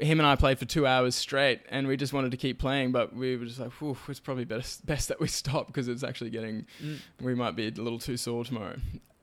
[0.00, 2.92] him and I played for two hours straight, and we just wanted to keep playing,
[2.92, 3.72] but we were just like,
[4.08, 6.98] it's probably best best that we stop because it's actually getting, mm.
[7.20, 8.76] we might be a little too sore tomorrow.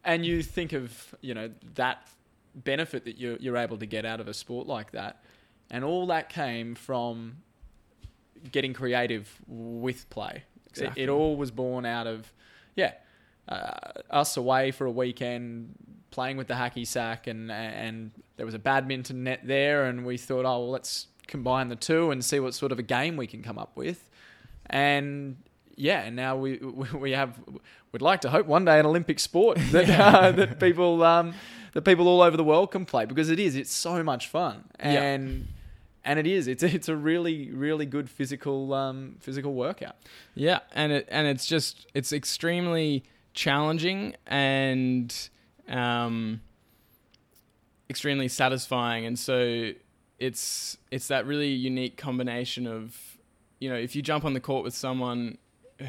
[0.04, 2.08] And you think of you know that
[2.54, 5.24] benefit that you're you're able to get out of a sport like that,
[5.72, 7.38] and all that came from
[8.52, 10.44] getting creative with play.
[10.70, 11.04] Exactly.
[11.04, 12.32] It, it all was born out of,
[12.76, 12.94] yeah,
[13.48, 13.72] uh,
[14.10, 15.76] us away for a weekend
[16.12, 20.18] playing with the hacky sack, and and there was a badminton net there, and we
[20.18, 23.28] thought, oh well, let's combine the two and see what sort of a game we
[23.28, 24.10] can come up with,
[24.68, 25.38] and
[25.76, 26.58] yeah, and now we
[26.94, 27.40] we have
[27.92, 31.34] we'd like to hope one day an Olympic sport that uh, that people um,
[31.74, 34.64] that people all over the world can play because it is it's so much fun
[34.80, 35.48] and.
[36.06, 36.48] And it is.
[36.48, 39.96] It's a, it's a really really good physical um, physical workout.
[40.36, 45.30] Yeah, and it and it's just it's extremely challenging and
[45.68, 46.42] um,
[47.90, 49.72] extremely satisfying, and so
[50.20, 53.18] it's it's that really unique combination of
[53.60, 55.38] you know if you jump on the court with someone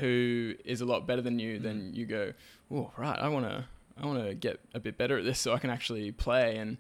[0.01, 1.97] who is a lot better than you, then mm.
[1.97, 2.33] you go,
[2.73, 3.65] oh right, I want to
[4.01, 6.77] I want to get a bit better at this so I can actually play and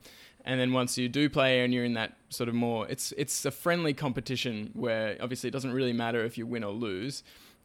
[0.46, 3.44] and then once you do play and you're in that sort of more it's it's
[3.44, 7.22] a friendly competition where obviously it doesn't really matter if you win or lose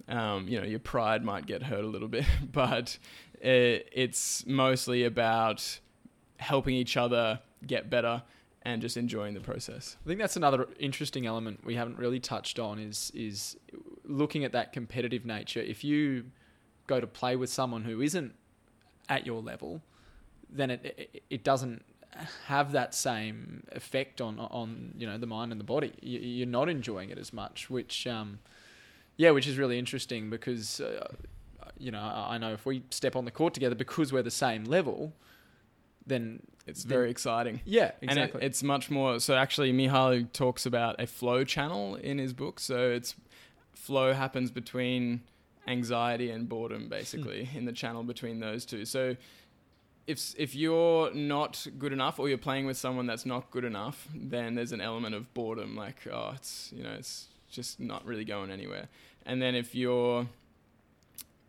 [0.10, 2.98] um, you know your pride might get hurt a little bit but
[3.39, 5.80] it, it's mostly about
[6.38, 8.24] helping each other get better
[8.63, 9.98] and just enjoying the process.
[10.06, 13.58] I think that's another interesting element we haven't really touched on is is
[14.06, 15.62] looking at that competitive nature.
[15.62, 16.26] If you
[16.88, 18.36] go to play with someone who isn't
[19.10, 19.82] at your level,
[20.50, 21.84] then it it, it doesn't
[22.47, 25.93] have that same effect on on you know the mind and the body.
[26.02, 28.39] You, are not enjoying it as much, which um,
[29.17, 31.08] yeah, which is really interesting because uh,
[31.82, 34.65] you know, I know if we step on the court together because we're the same
[34.65, 35.13] level,
[36.06, 37.62] then it's very exciting.
[37.65, 38.34] Yeah, exactly.
[38.36, 39.19] And it, it's much more.
[39.19, 42.60] So actually, Mihaly talks about a flow channel in his book.
[42.60, 43.15] So it's
[43.74, 45.21] flow happens between
[45.67, 47.58] anxiety and boredom, basically, hmm.
[47.58, 48.86] in the channel between those two.
[48.86, 49.15] So
[50.08, 54.08] if if you're not good enough, or you're playing with someone that's not good enough,
[54.14, 55.76] then there's an element of boredom.
[55.76, 58.88] Like, oh, it's you know, it's just not really going anywhere.
[59.26, 60.28] And then if you're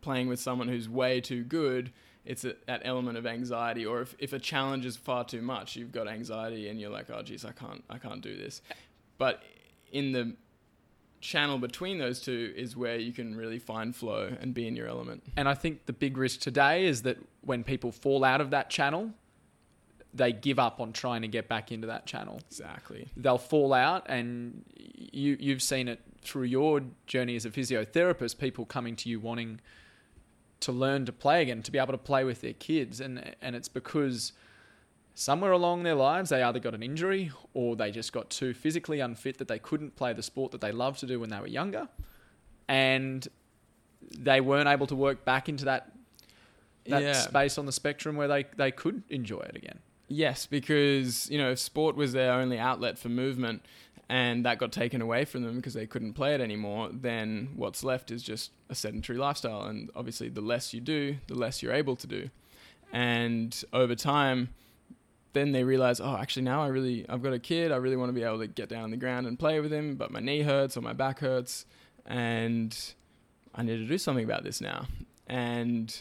[0.00, 1.92] playing with someone who's way too good,
[2.24, 3.86] it's a, that element of anxiety.
[3.86, 7.08] Or if, if a challenge is far too much, you've got anxiety and you're like,
[7.10, 8.60] oh, geez, I can't, I can't do this.
[9.16, 9.42] But
[9.92, 10.34] in the
[11.22, 14.88] channel between those two is where you can really find flow and be in your
[14.88, 15.22] element.
[15.36, 18.68] And I think the big risk today is that when people fall out of that
[18.68, 19.12] channel,
[20.12, 22.40] they give up on trying to get back into that channel.
[22.50, 23.08] Exactly.
[23.16, 28.38] They'll fall out, and you you've seen it through your journey as a physiotherapist.
[28.38, 29.60] People coming to you wanting
[30.60, 33.56] to learn to play again, to be able to play with their kids, and and
[33.56, 34.32] it's because
[35.14, 39.00] somewhere along their lives they either got an injury or they just got too physically
[39.00, 41.46] unfit that they couldn't play the sport that they loved to do when they were
[41.46, 41.88] younger,
[42.68, 43.28] and
[44.18, 45.92] they weren't able to work back into that
[46.86, 47.12] that Yeah.
[47.12, 49.78] space on the spectrum where they, they could enjoy it again.
[50.08, 53.64] Yes, because you know if sport was their only outlet for movement,
[54.08, 57.84] and that got taken away from them because they couldn't play it anymore, then what's
[57.84, 59.62] left is just a sedentary lifestyle.
[59.62, 62.30] And obviously, the less you do, the less you're able to do.
[62.92, 64.50] And over time,
[65.32, 67.72] then they realize, oh, actually now I really I've got a kid.
[67.72, 69.72] I really want to be able to get down on the ground and play with
[69.72, 71.66] him, but my knee hurts or my back hurts,
[72.06, 72.76] and
[73.54, 74.86] I need to do something about this now.
[75.26, 75.94] And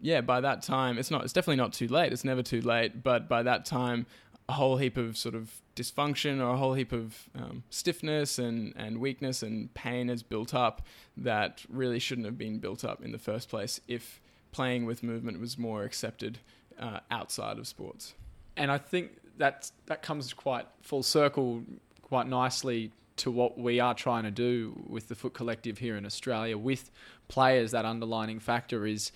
[0.00, 1.24] yeah, by that time, it's not.
[1.24, 2.12] It's definitely not too late.
[2.12, 3.02] It's never too late.
[3.02, 4.06] But by that time,
[4.48, 8.72] a whole heap of sort of dysfunction or a whole heap of um, stiffness and
[8.76, 10.82] and weakness and pain has built up
[11.16, 13.80] that really shouldn't have been built up in the first place.
[13.86, 14.20] If
[14.52, 16.38] playing with movement was more accepted
[16.78, 18.14] uh, outside of sports.
[18.60, 21.62] And I think that that comes quite full circle,
[22.02, 26.04] quite nicely to what we are trying to do with the Foot Collective here in
[26.04, 26.90] Australia with
[27.28, 27.70] players.
[27.72, 29.12] That underlining factor is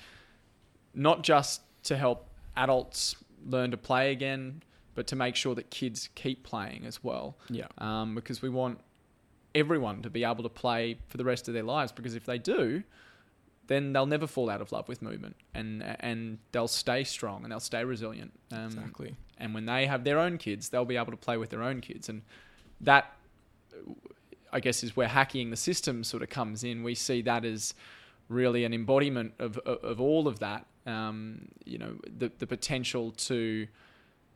[0.95, 4.63] not just to help adults learn to play again,
[4.95, 7.37] but to make sure that kids keep playing as well.
[7.51, 7.67] Yeah.
[7.77, 8.81] Um, because we want
[9.55, 11.93] everyone to be able to play for the rest of their lives.
[11.93, 12.83] Because if they do,
[13.67, 17.53] then they'll never fall out of love with movement, and and they'll stay strong and
[17.53, 18.33] they'll stay resilient.
[18.53, 19.17] Um, Exactly.
[19.39, 21.81] And when they have their own kids, they'll be able to play with their own
[21.81, 22.09] kids.
[22.09, 22.23] And
[22.81, 23.17] that,
[24.53, 26.83] I guess, is where hacking the system sort of comes in.
[26.83, 27.75] We see that as
[28.29, 30.67] really an embodiment of, of, all of that.
[30.87, 33.67] Um, you know, the, the potential to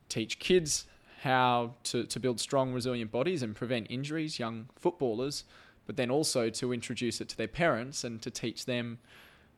[0.09, 0.87] teach kids
[1.23, 5.45] how to, to build strong, resilient bodies and prevent injuries, young footballers,
[5.87, 8.99] but then also to introduce it to their parents and to teach them,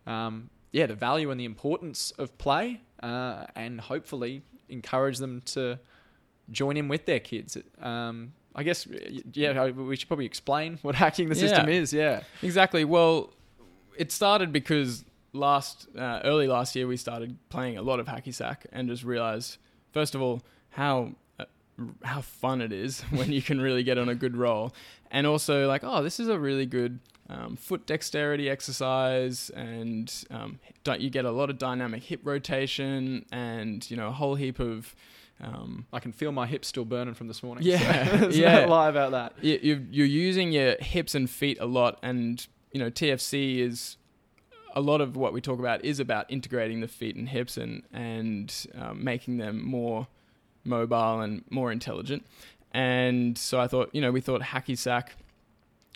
[0.07, 5.79] um, yeah, the value and the importance of play, uh, and hopefully encourage them to
[6.51, 7.57] join in with their kids.
[7.81, 8.87] Um, I guess,
[9.33, 11.75] yeah, we should probably explain what hacking the system Yeah.
[11.75, 11.93] is.
[11.93, 12.23] Yeah.
[12.43, 12.85] Exactly.
[12.85, 13.33] Well,
[13.97, 18.35] it started because last uh, early last year we started playing a lot of hacky
[18.35, 19.59] sack and just realized
[19.93, 21.45] first of all how uh,
[22.03, 24.73] how fun it is when you can really get on a good roll,
[25.13, 26.99] and also like oh this is a really good
[27.31, 30.59] um, foot dexterity exercise, and um,
[30.99, 34.95] you get a lot of dynamic hip rotation, and you know a whole heap of
[35.43, 37.65] um, I can feel my hips still burning from this morning.
[37.65, 38.67] Yeah, so yeah.
[38.67, 39.35] lie about that.
[39.43, 43.97] you- you're, you're using your hips and feet a lot and you know tfc is
[44.77, 47.83] a lot of what we talk about is about integrating the feet and hips and
[47.93, 50.07] and um, making them more
[50.65, 52.25] mobile and more intelligent
[52.73, 55.17] and so i thought you know we thought hacky sack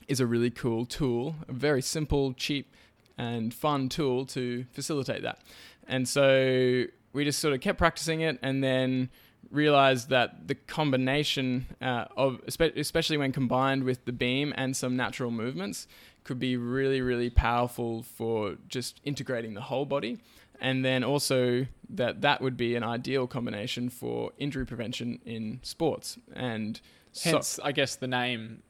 [0.08, 2.74] is a really cool tool a very simple cheap
[3.16, 5.38] and fun tool to facilitate that.
[5.86, 9.10] And so we just sort of kept practicing it and then
[9.50, 15.30] realized that the combination uh, of especially when combined with the beam and some natural
[15.30, 15.86] movements
[16.24, 20.18] could be really really powerful for just integrating the whole body.
[20.60, 26.18] And then also that that would be an ideal combination for injury prevention in sports.
[26.34, 26.80] And
[27.12, 28.62] so- Hence, I guess the name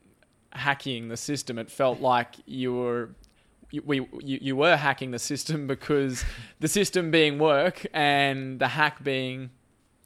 [0.54, 1.58] hacking the system.
[1.58, 3.10] It felt like you were.
[3.70, 6.24] you- We you, you were hacking the system because
[6.60, 9.50] the system being work and the hack being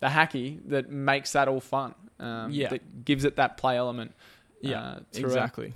[0.00, 1.94] the hacky that makes that all fun.
[2.20, 2.68] Um, Yeah.
[2.70, 4.12] that gives it that play element.
[4.61, 5.74] Yeah, uh, exactly.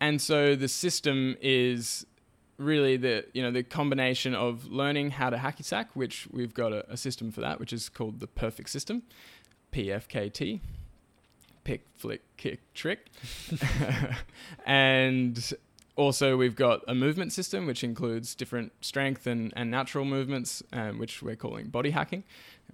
[0.00, 2.06] And so the system is
[2.56, 6.72] really the you know the combination of learning how to hacky sack, which we've got
[6.72, 9.02] a, a system for that, which is called the Perfect System,
[9.72, 10.60] PFKT,
[11.64, 13.06] pick, flick, kick, trick,
[14.66, 15.54] and
[15.96, 20.98] also we've got a movement system which includes different strength and, and natural movements, um,
[20.98, 22.24] which we're calling body hacking.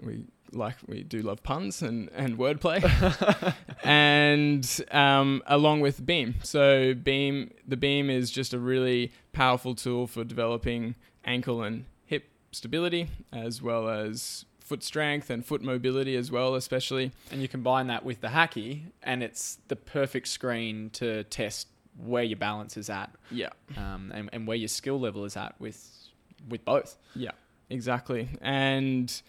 [0.01, 2.83] We like we do love puns and, and wordplay.
[3.83, 6.35] And um, along with beam.
[6.43, 12.29] So beam the beam is just a really powerful tool for developing ankle and hip
[12.53, 17.87] stability as well as foot strength and foot mobility as well especially And you combine
[17.89, 18.71] that with the hacky,
[19.03, 21.69] and it's the perfect screen to test
[22.13, 25.55] where your balance is at yeah um, and, and where your skill level is at
[25.59, 26.01] with
[26.49, 26.97] with both.
[27.15, 27.33] Yeah,
[27.69, 28.29] exactly.
[28.41, 29.21] And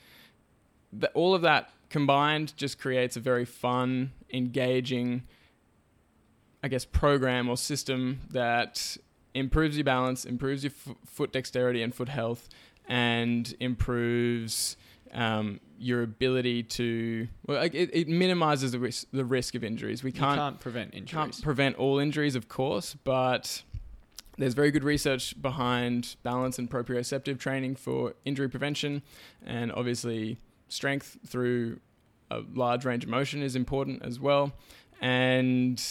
[0.93, 5.23] the, all of that combined just creates a very fun, engaging,
[6.63, 8.97] I guess, program or system that
[9.33, 12.49] improves your balance, improves your f- foot dexterity and foot health,
[12.87, 14.77] and improves
[15.13, 20.03] um, your ability to well, it, it minimizes the risk the risk of injuries.
[20.03, 21.11] We can't can't prevent injuries.
[21.11, 23.63] can't prevent all injuries, of course, but
[24.37, 29.01] there's very good research behind balance and proprioceptive training for injury prevention,
[29.45, 30.37] and obviously
[30.67, 31.79] strength through
[32.29, 34.53] a large range of motion is important as well.
[35.01, 35.83] And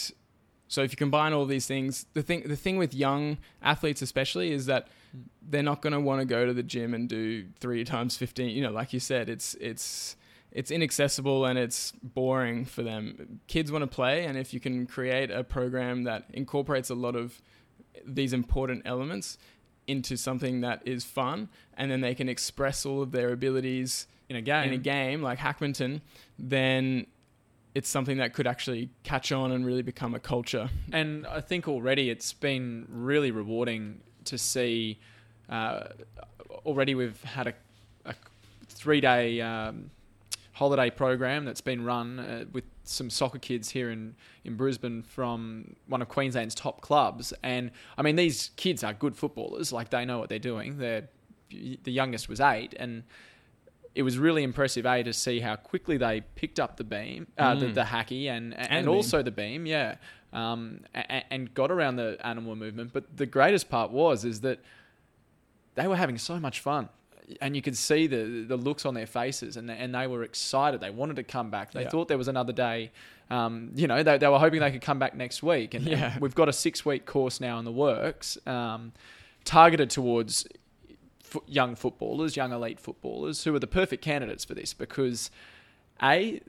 [0.71, 4.53] so if you combine all these things, the thing the thing with young athletes especially
[4.53, 4.87] is that
[5.41, 8.55] they're not going to want to go to the gym and do 3 times 15,
[8.55, 10.15] you know, like you said, it's it's
[10.53, 13.41] it's inaccessible and it's boring for them.
[13.47, 17.17] Kids want to play and if you can create a program that incorporates a lot
[17.17, 17.41] of
[18.05, 19.37] these important elements
[19.87, 24.37] into something that is fun and then they can express all of their abilities in
[24.37, 24.69] a game.
[24.69, 25.99] in a game like Hackminton,
[26.39, 27.07] then
[27.73, 30.69] it's something that could actually catch on and really become a culture.
[30.91, 34.99] And I think already it's been really rewarding to see.
[35.49, 35.87] Uh,
[36.65, 37.53] already we've had a,
[38.05, 38.13] a
[38.67, 39.89] three day um,
[40.53, 45.75] holiday program that's been run uh, with some soccer kids here in, in Brisbane from
[45.87, 47.33] one of Queensland's top clubs.
[47.41, 50.77] And I mean, these kids are good footballers, like they know what they're doing.
[50.77, 51.07] They're,
[51.49, 53.03] the youngest was eight, and
[53.95, 57.55] it was really impressive, A, to see how quickly they picked up the beam, uh,
[57.55, 57.73] the, Mm.
[57.73, 58.95] the hacky, and, and, the beam.
[58.95, 59.95] also the beam, yeah,
[60.33, 62.91] um, and, and got around the animal movement.
[62.93, 64.59] But the greatest part was is that
[65.75, 66.89] they were having so much fun.
[67.39, 70.81] And you could see the the looks on their faces, and and they were excited.
[70.81, 71.71] They wanted to come back.
[71.71, 71.89] They Yeah.
[71.89, 72.91] thought there was another day.
[73.29, 75.73] Um, you know, they, they were hoping they could come back next week.
[75.73, 76.17] And, and Yeah.
[76.19, 78.91] we've got a six week course now in the works, um,
[79.45, 80.45] targeted towards
[81.31, 85.31] fo- young footballers, young elite footballers, who are the perfect candidates for this because
[86.01, 86.41] a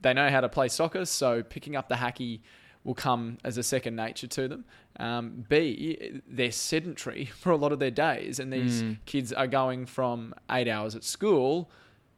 [0.00, 2.40] they know how to play soccer, so picking up the hacky
[2.84, 4.64] will come as a second nature to them.
[5.00, 8.98] Um, B, they're sedentary for a lot of their days, and these Mm.
[9.06, 11.68] kids are going from eight hours at school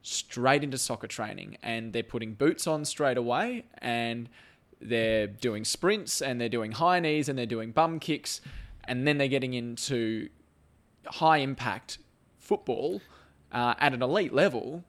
[0.02, 4.28] straight into soccer training, and they're putting boots on straight away, and
[4.80, 8.40] they're doing sprints, and they're doing high knees, and they're doing bum kicks,
[8.84, 10.28] and then they're getting into
[11.14, 11.98] high impact
[12.38, 13.00] football
[13.52, 14.84] uh, at an elite level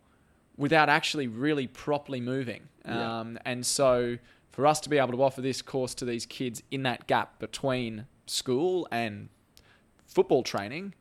[0.57, 2.63] without actually really properly moving.
[2.85, 3.19] Yeah.
[3.19, 4.17] Um, and so
[4.51, 7.39] for us to be able to offer this course to these kids in that gap
[7.39, 9.29] between school and
[10.05, 10.93] football training,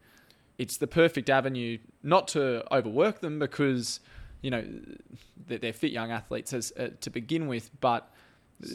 [0.59, 4.01] it's the perfect avenue not to overwork them because
[4.43, 4.65] you know
[5.47, 8.13] they're, they're fit young athletes as uh, to begin with, but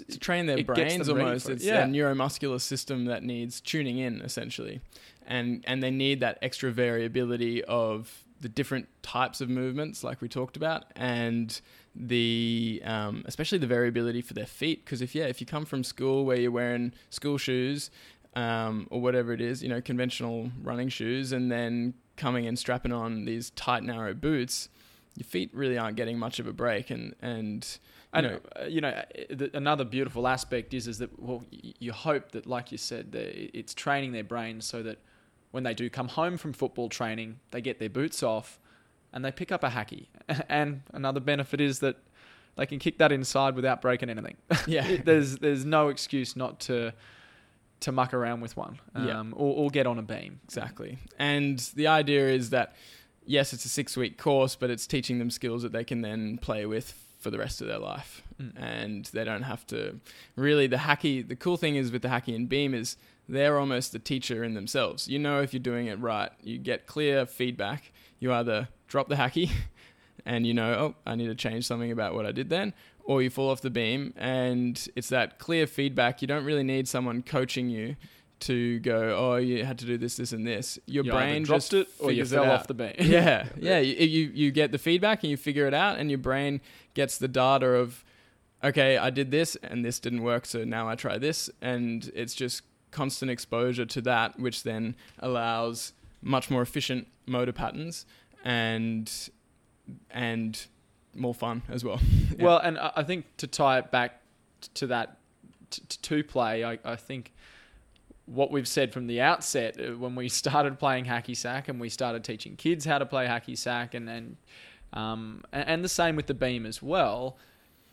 [0.09, 1.49] to train their It brains almost.
[1.49, 1.83] It's Yeah.
[1.83, 4.81] a neuromuscular system that needs tuning in essentially,
[5.25, 10.27] and and they need that extra variability of the different types of movements, like we
[10.27, 11.61] talked about, and
[11.95, 14.83] the um, especially the variability for their feet.
[14.83, 17.89] Because if yeah, if you come from school where you're wearing school shoes.
[18.37, 22.91] Um, or whatever it is, you know, conventional running shoes, and then coming and strapping
[22.91, 24.67] on these tight, narrow boots,
[25.15, 27.65] your feet really aren't getting much of a break, and and
[28.15, 31.91] you know, uh, you know, the, another beautiful aspect is is that well, y- you
[31.91, 34.99] hope that, like you said, that it's training their brains so that
[35.51, 38.59] when they do come home from football training, they get their boots off
[39.13, 40.07] and they pick up a hacky.
[40.49, 41.95] And another benefit is that
[42.57, 44.35] they can kick that inside without breaking anything.
[44.67, 46.93] yeah, there's there's no excuse not to
[47.81, 49.19] to muck around with one, Yeah.
[49.19, 50.39] um, or, or get on a beam.
[50.45, 50.97] Exactly.
[51.19, 52.73] And the idea is that,
[53.25, 56.37] yes, it's a six week course, but it's teaching them skills that they can then
[56.37, 58.21] play with for the rest of their life.
[58.41, 58.51] Mm.
[58.55, 59.99] And they don't have to
[60.35, 60.67] really.
[60.67, 62.97] The hacky, the cool thing is with the hacky and beam is
[63.27, 65.07] they're almost the teacher in themselves.
[65.07, 66.31] You know if you're doing it right.
[66.43, 67.91] You get clear feedback.
[68.19, 69.49] You either drop the hacky
[70.25, 72.73] and you know, oh, I need to change something about what I did then,
[73.03, 76.21] or you fall off the beam and it's that clear feedback.
[76.21, 77.95] You don't really need someone coaching you
[78.41, 80.77] to go, oh, you had to do this, this, and this.
[80.85, 82.93] Your You brain dropped just it or you fell off the beam.
[82.99, 83.79] yeah, yeah.
[83.79, 86.61] You, you you get the feedback and you figure it out, and your brain
[86.93, 88.03] gets the data of,
[88.63, 92.33] okay, I did this and this didn't work, so now I try this, and it's
[92.33, 98.05] just constant exposure to that, which then allows much more efficient motor patterns
[98.43, 99.29] and
[100.11, 100.65] and
[101.13, 101.99] more fun as well.
[102.37, 102.43] Yeah.
[102.43, 104.21] Well, and I think to tie it back
[104.73, 105.19] to that
[105.69, 107.33] t- to play, I, I think
[108.25, 111.89] what we've said from the outset uh, when we started playing hacky sack and we
[111.89, 114.37] started teaching kids how to play hacky sack and and
[114.93, 117.37] um, and, and the same with the beam as well.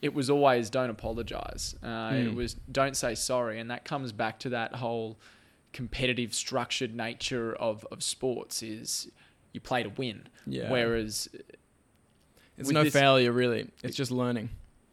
[0.00, 1.74] It was always don't apologize.
[1.82, 2.34] Uh, It Mm.
[2.34, 5.18] was don't say sorry, and that comes back to that whole
[5.72, 8.62] competitive, structured nature of of sports.
[8.62, 9.10] Is
[9.52, 10.70] you play to win, yeah.
[10.70, 11.28] whereas
[12.58, 13.68] it's no this- failure really.
[13.82, 14.50] It's just learning.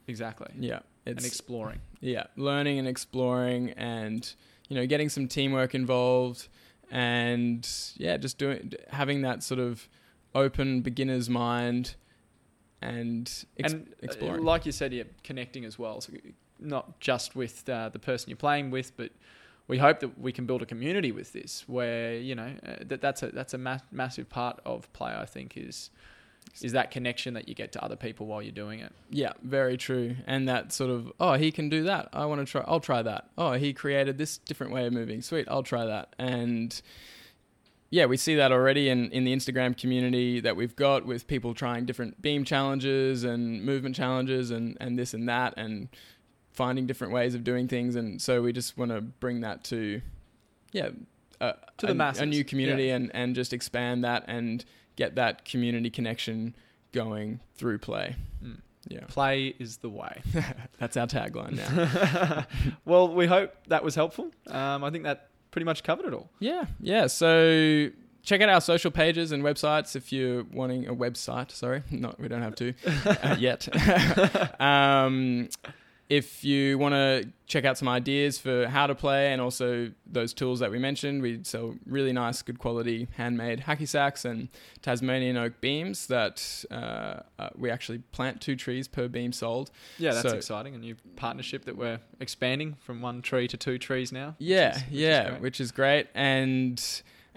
[0.07, 0.79] exactly Yeah.
[1.05, 1.81] and It's exploring.
[2.01, 4.33] yeah learning and exploring and
[4.69, 6.47] you know getting some teamwork involved
[6.89, 9.89] and yeah just doing having that sort of
[10.33, 11.95] open beginner's mind
[12.81, 14.43] and, ex- and uh, exploring.
[14.43, 16.01] like you said, yeah, connecting as well.
[16.01, 16.13] So
[16.59, 19.11] not just with uh, the person you're playing with, but
[19.67, 23.01] we hope that we can build a community with this, where you know uh, that
[23.01, 25.13] that's a that's a ma- massive part of play.
[25.15, 25.89] I think is
[26.61, 28.91] is that connection that you get to other people while you're doing it.
[29.09, 30.15] Yeah, very true.
[30.27, 32.09] And that sort of, oh, he can do that.
[32.11, 32.63] I want to try.
[32.67, 33.29] I'll try that.
[33.37, 35.21] Oh, he created this different way of moving.
[35.21, 36.15] Sweet, I'll try that.
[36.19, 36.81] And
[37.91, 41.53] yeah, we see that already in, in the Instagram community that we've got with people
[41.53, 45.89] trying different beam challenges and movement challenges and, and this and that and
[46.51, 47.95] finding different ways of doing things.
[47.95, 50.01] And so we just want to bring that to,
[50.71, 50.89] yeah,
[51.41, 54.65] a, To the a, masses, a new community and, and just expand that and
[54.99, 56.53] get that community connection
[56.91, 58.15] going through play.
[58.43, 58.57] Mm.
[58.87, 59.05] Yeah.
[59.07, 60.21] Play is the way.
[60.77, 62.45] That's our tagline now.
[62.85, 64.29] well, we hope that was helpful.
[64.47, 66.29] Um, I think that pretty much covered it all.
[66.39, 67.07] yeah, yeah.
[67.07, 67.89] So
[68.23, 71.51] check out our social pages and websites if you're wanting a website.
[71.51, 72.73] Sorry, not we don't have to
[73.23, 73.67] uh, yet.
[74.61, 75.47] um,
[76.09, 80.33] if you want to check out some ideas for how to play and also those
[80.33, 84.49] tools that we mentioned, we sell really nice, good quality handmade hacky sacks and
[84.81, 89.69] Tasmanian oak beams that uh, uh, we actually plant two trees per beam sold.
[89.99, 90.73] Yeah, that's So- exciting.
[90.73, 94.29] A new partnership that we're expanding from one tree to two trees now.
[94.39, 95.41] which Yeah, is- which yeah, great.
[95.41, 96.07] which is great.
[96.15, 96.81] And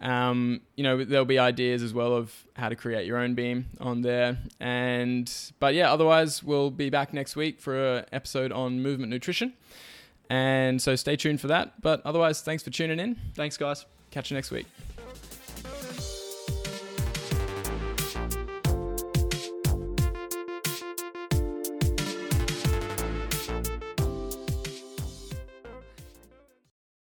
[0.00, 3.66] um, you know, there'll be ideas as well of how to create your own beam
[3.80, 4.38] on there.
[4.60, 9.52] And but yeah, otherwise we'll be back next week for an episode on movement nutrition.
[10.28, 11.80] And so stay tuned for that.
[11.82, 13.16] But otherwise, thanks for tuning in.
[13.34, 13.84] Thanks, guys.
[14.10, 14.66] Catch you next week.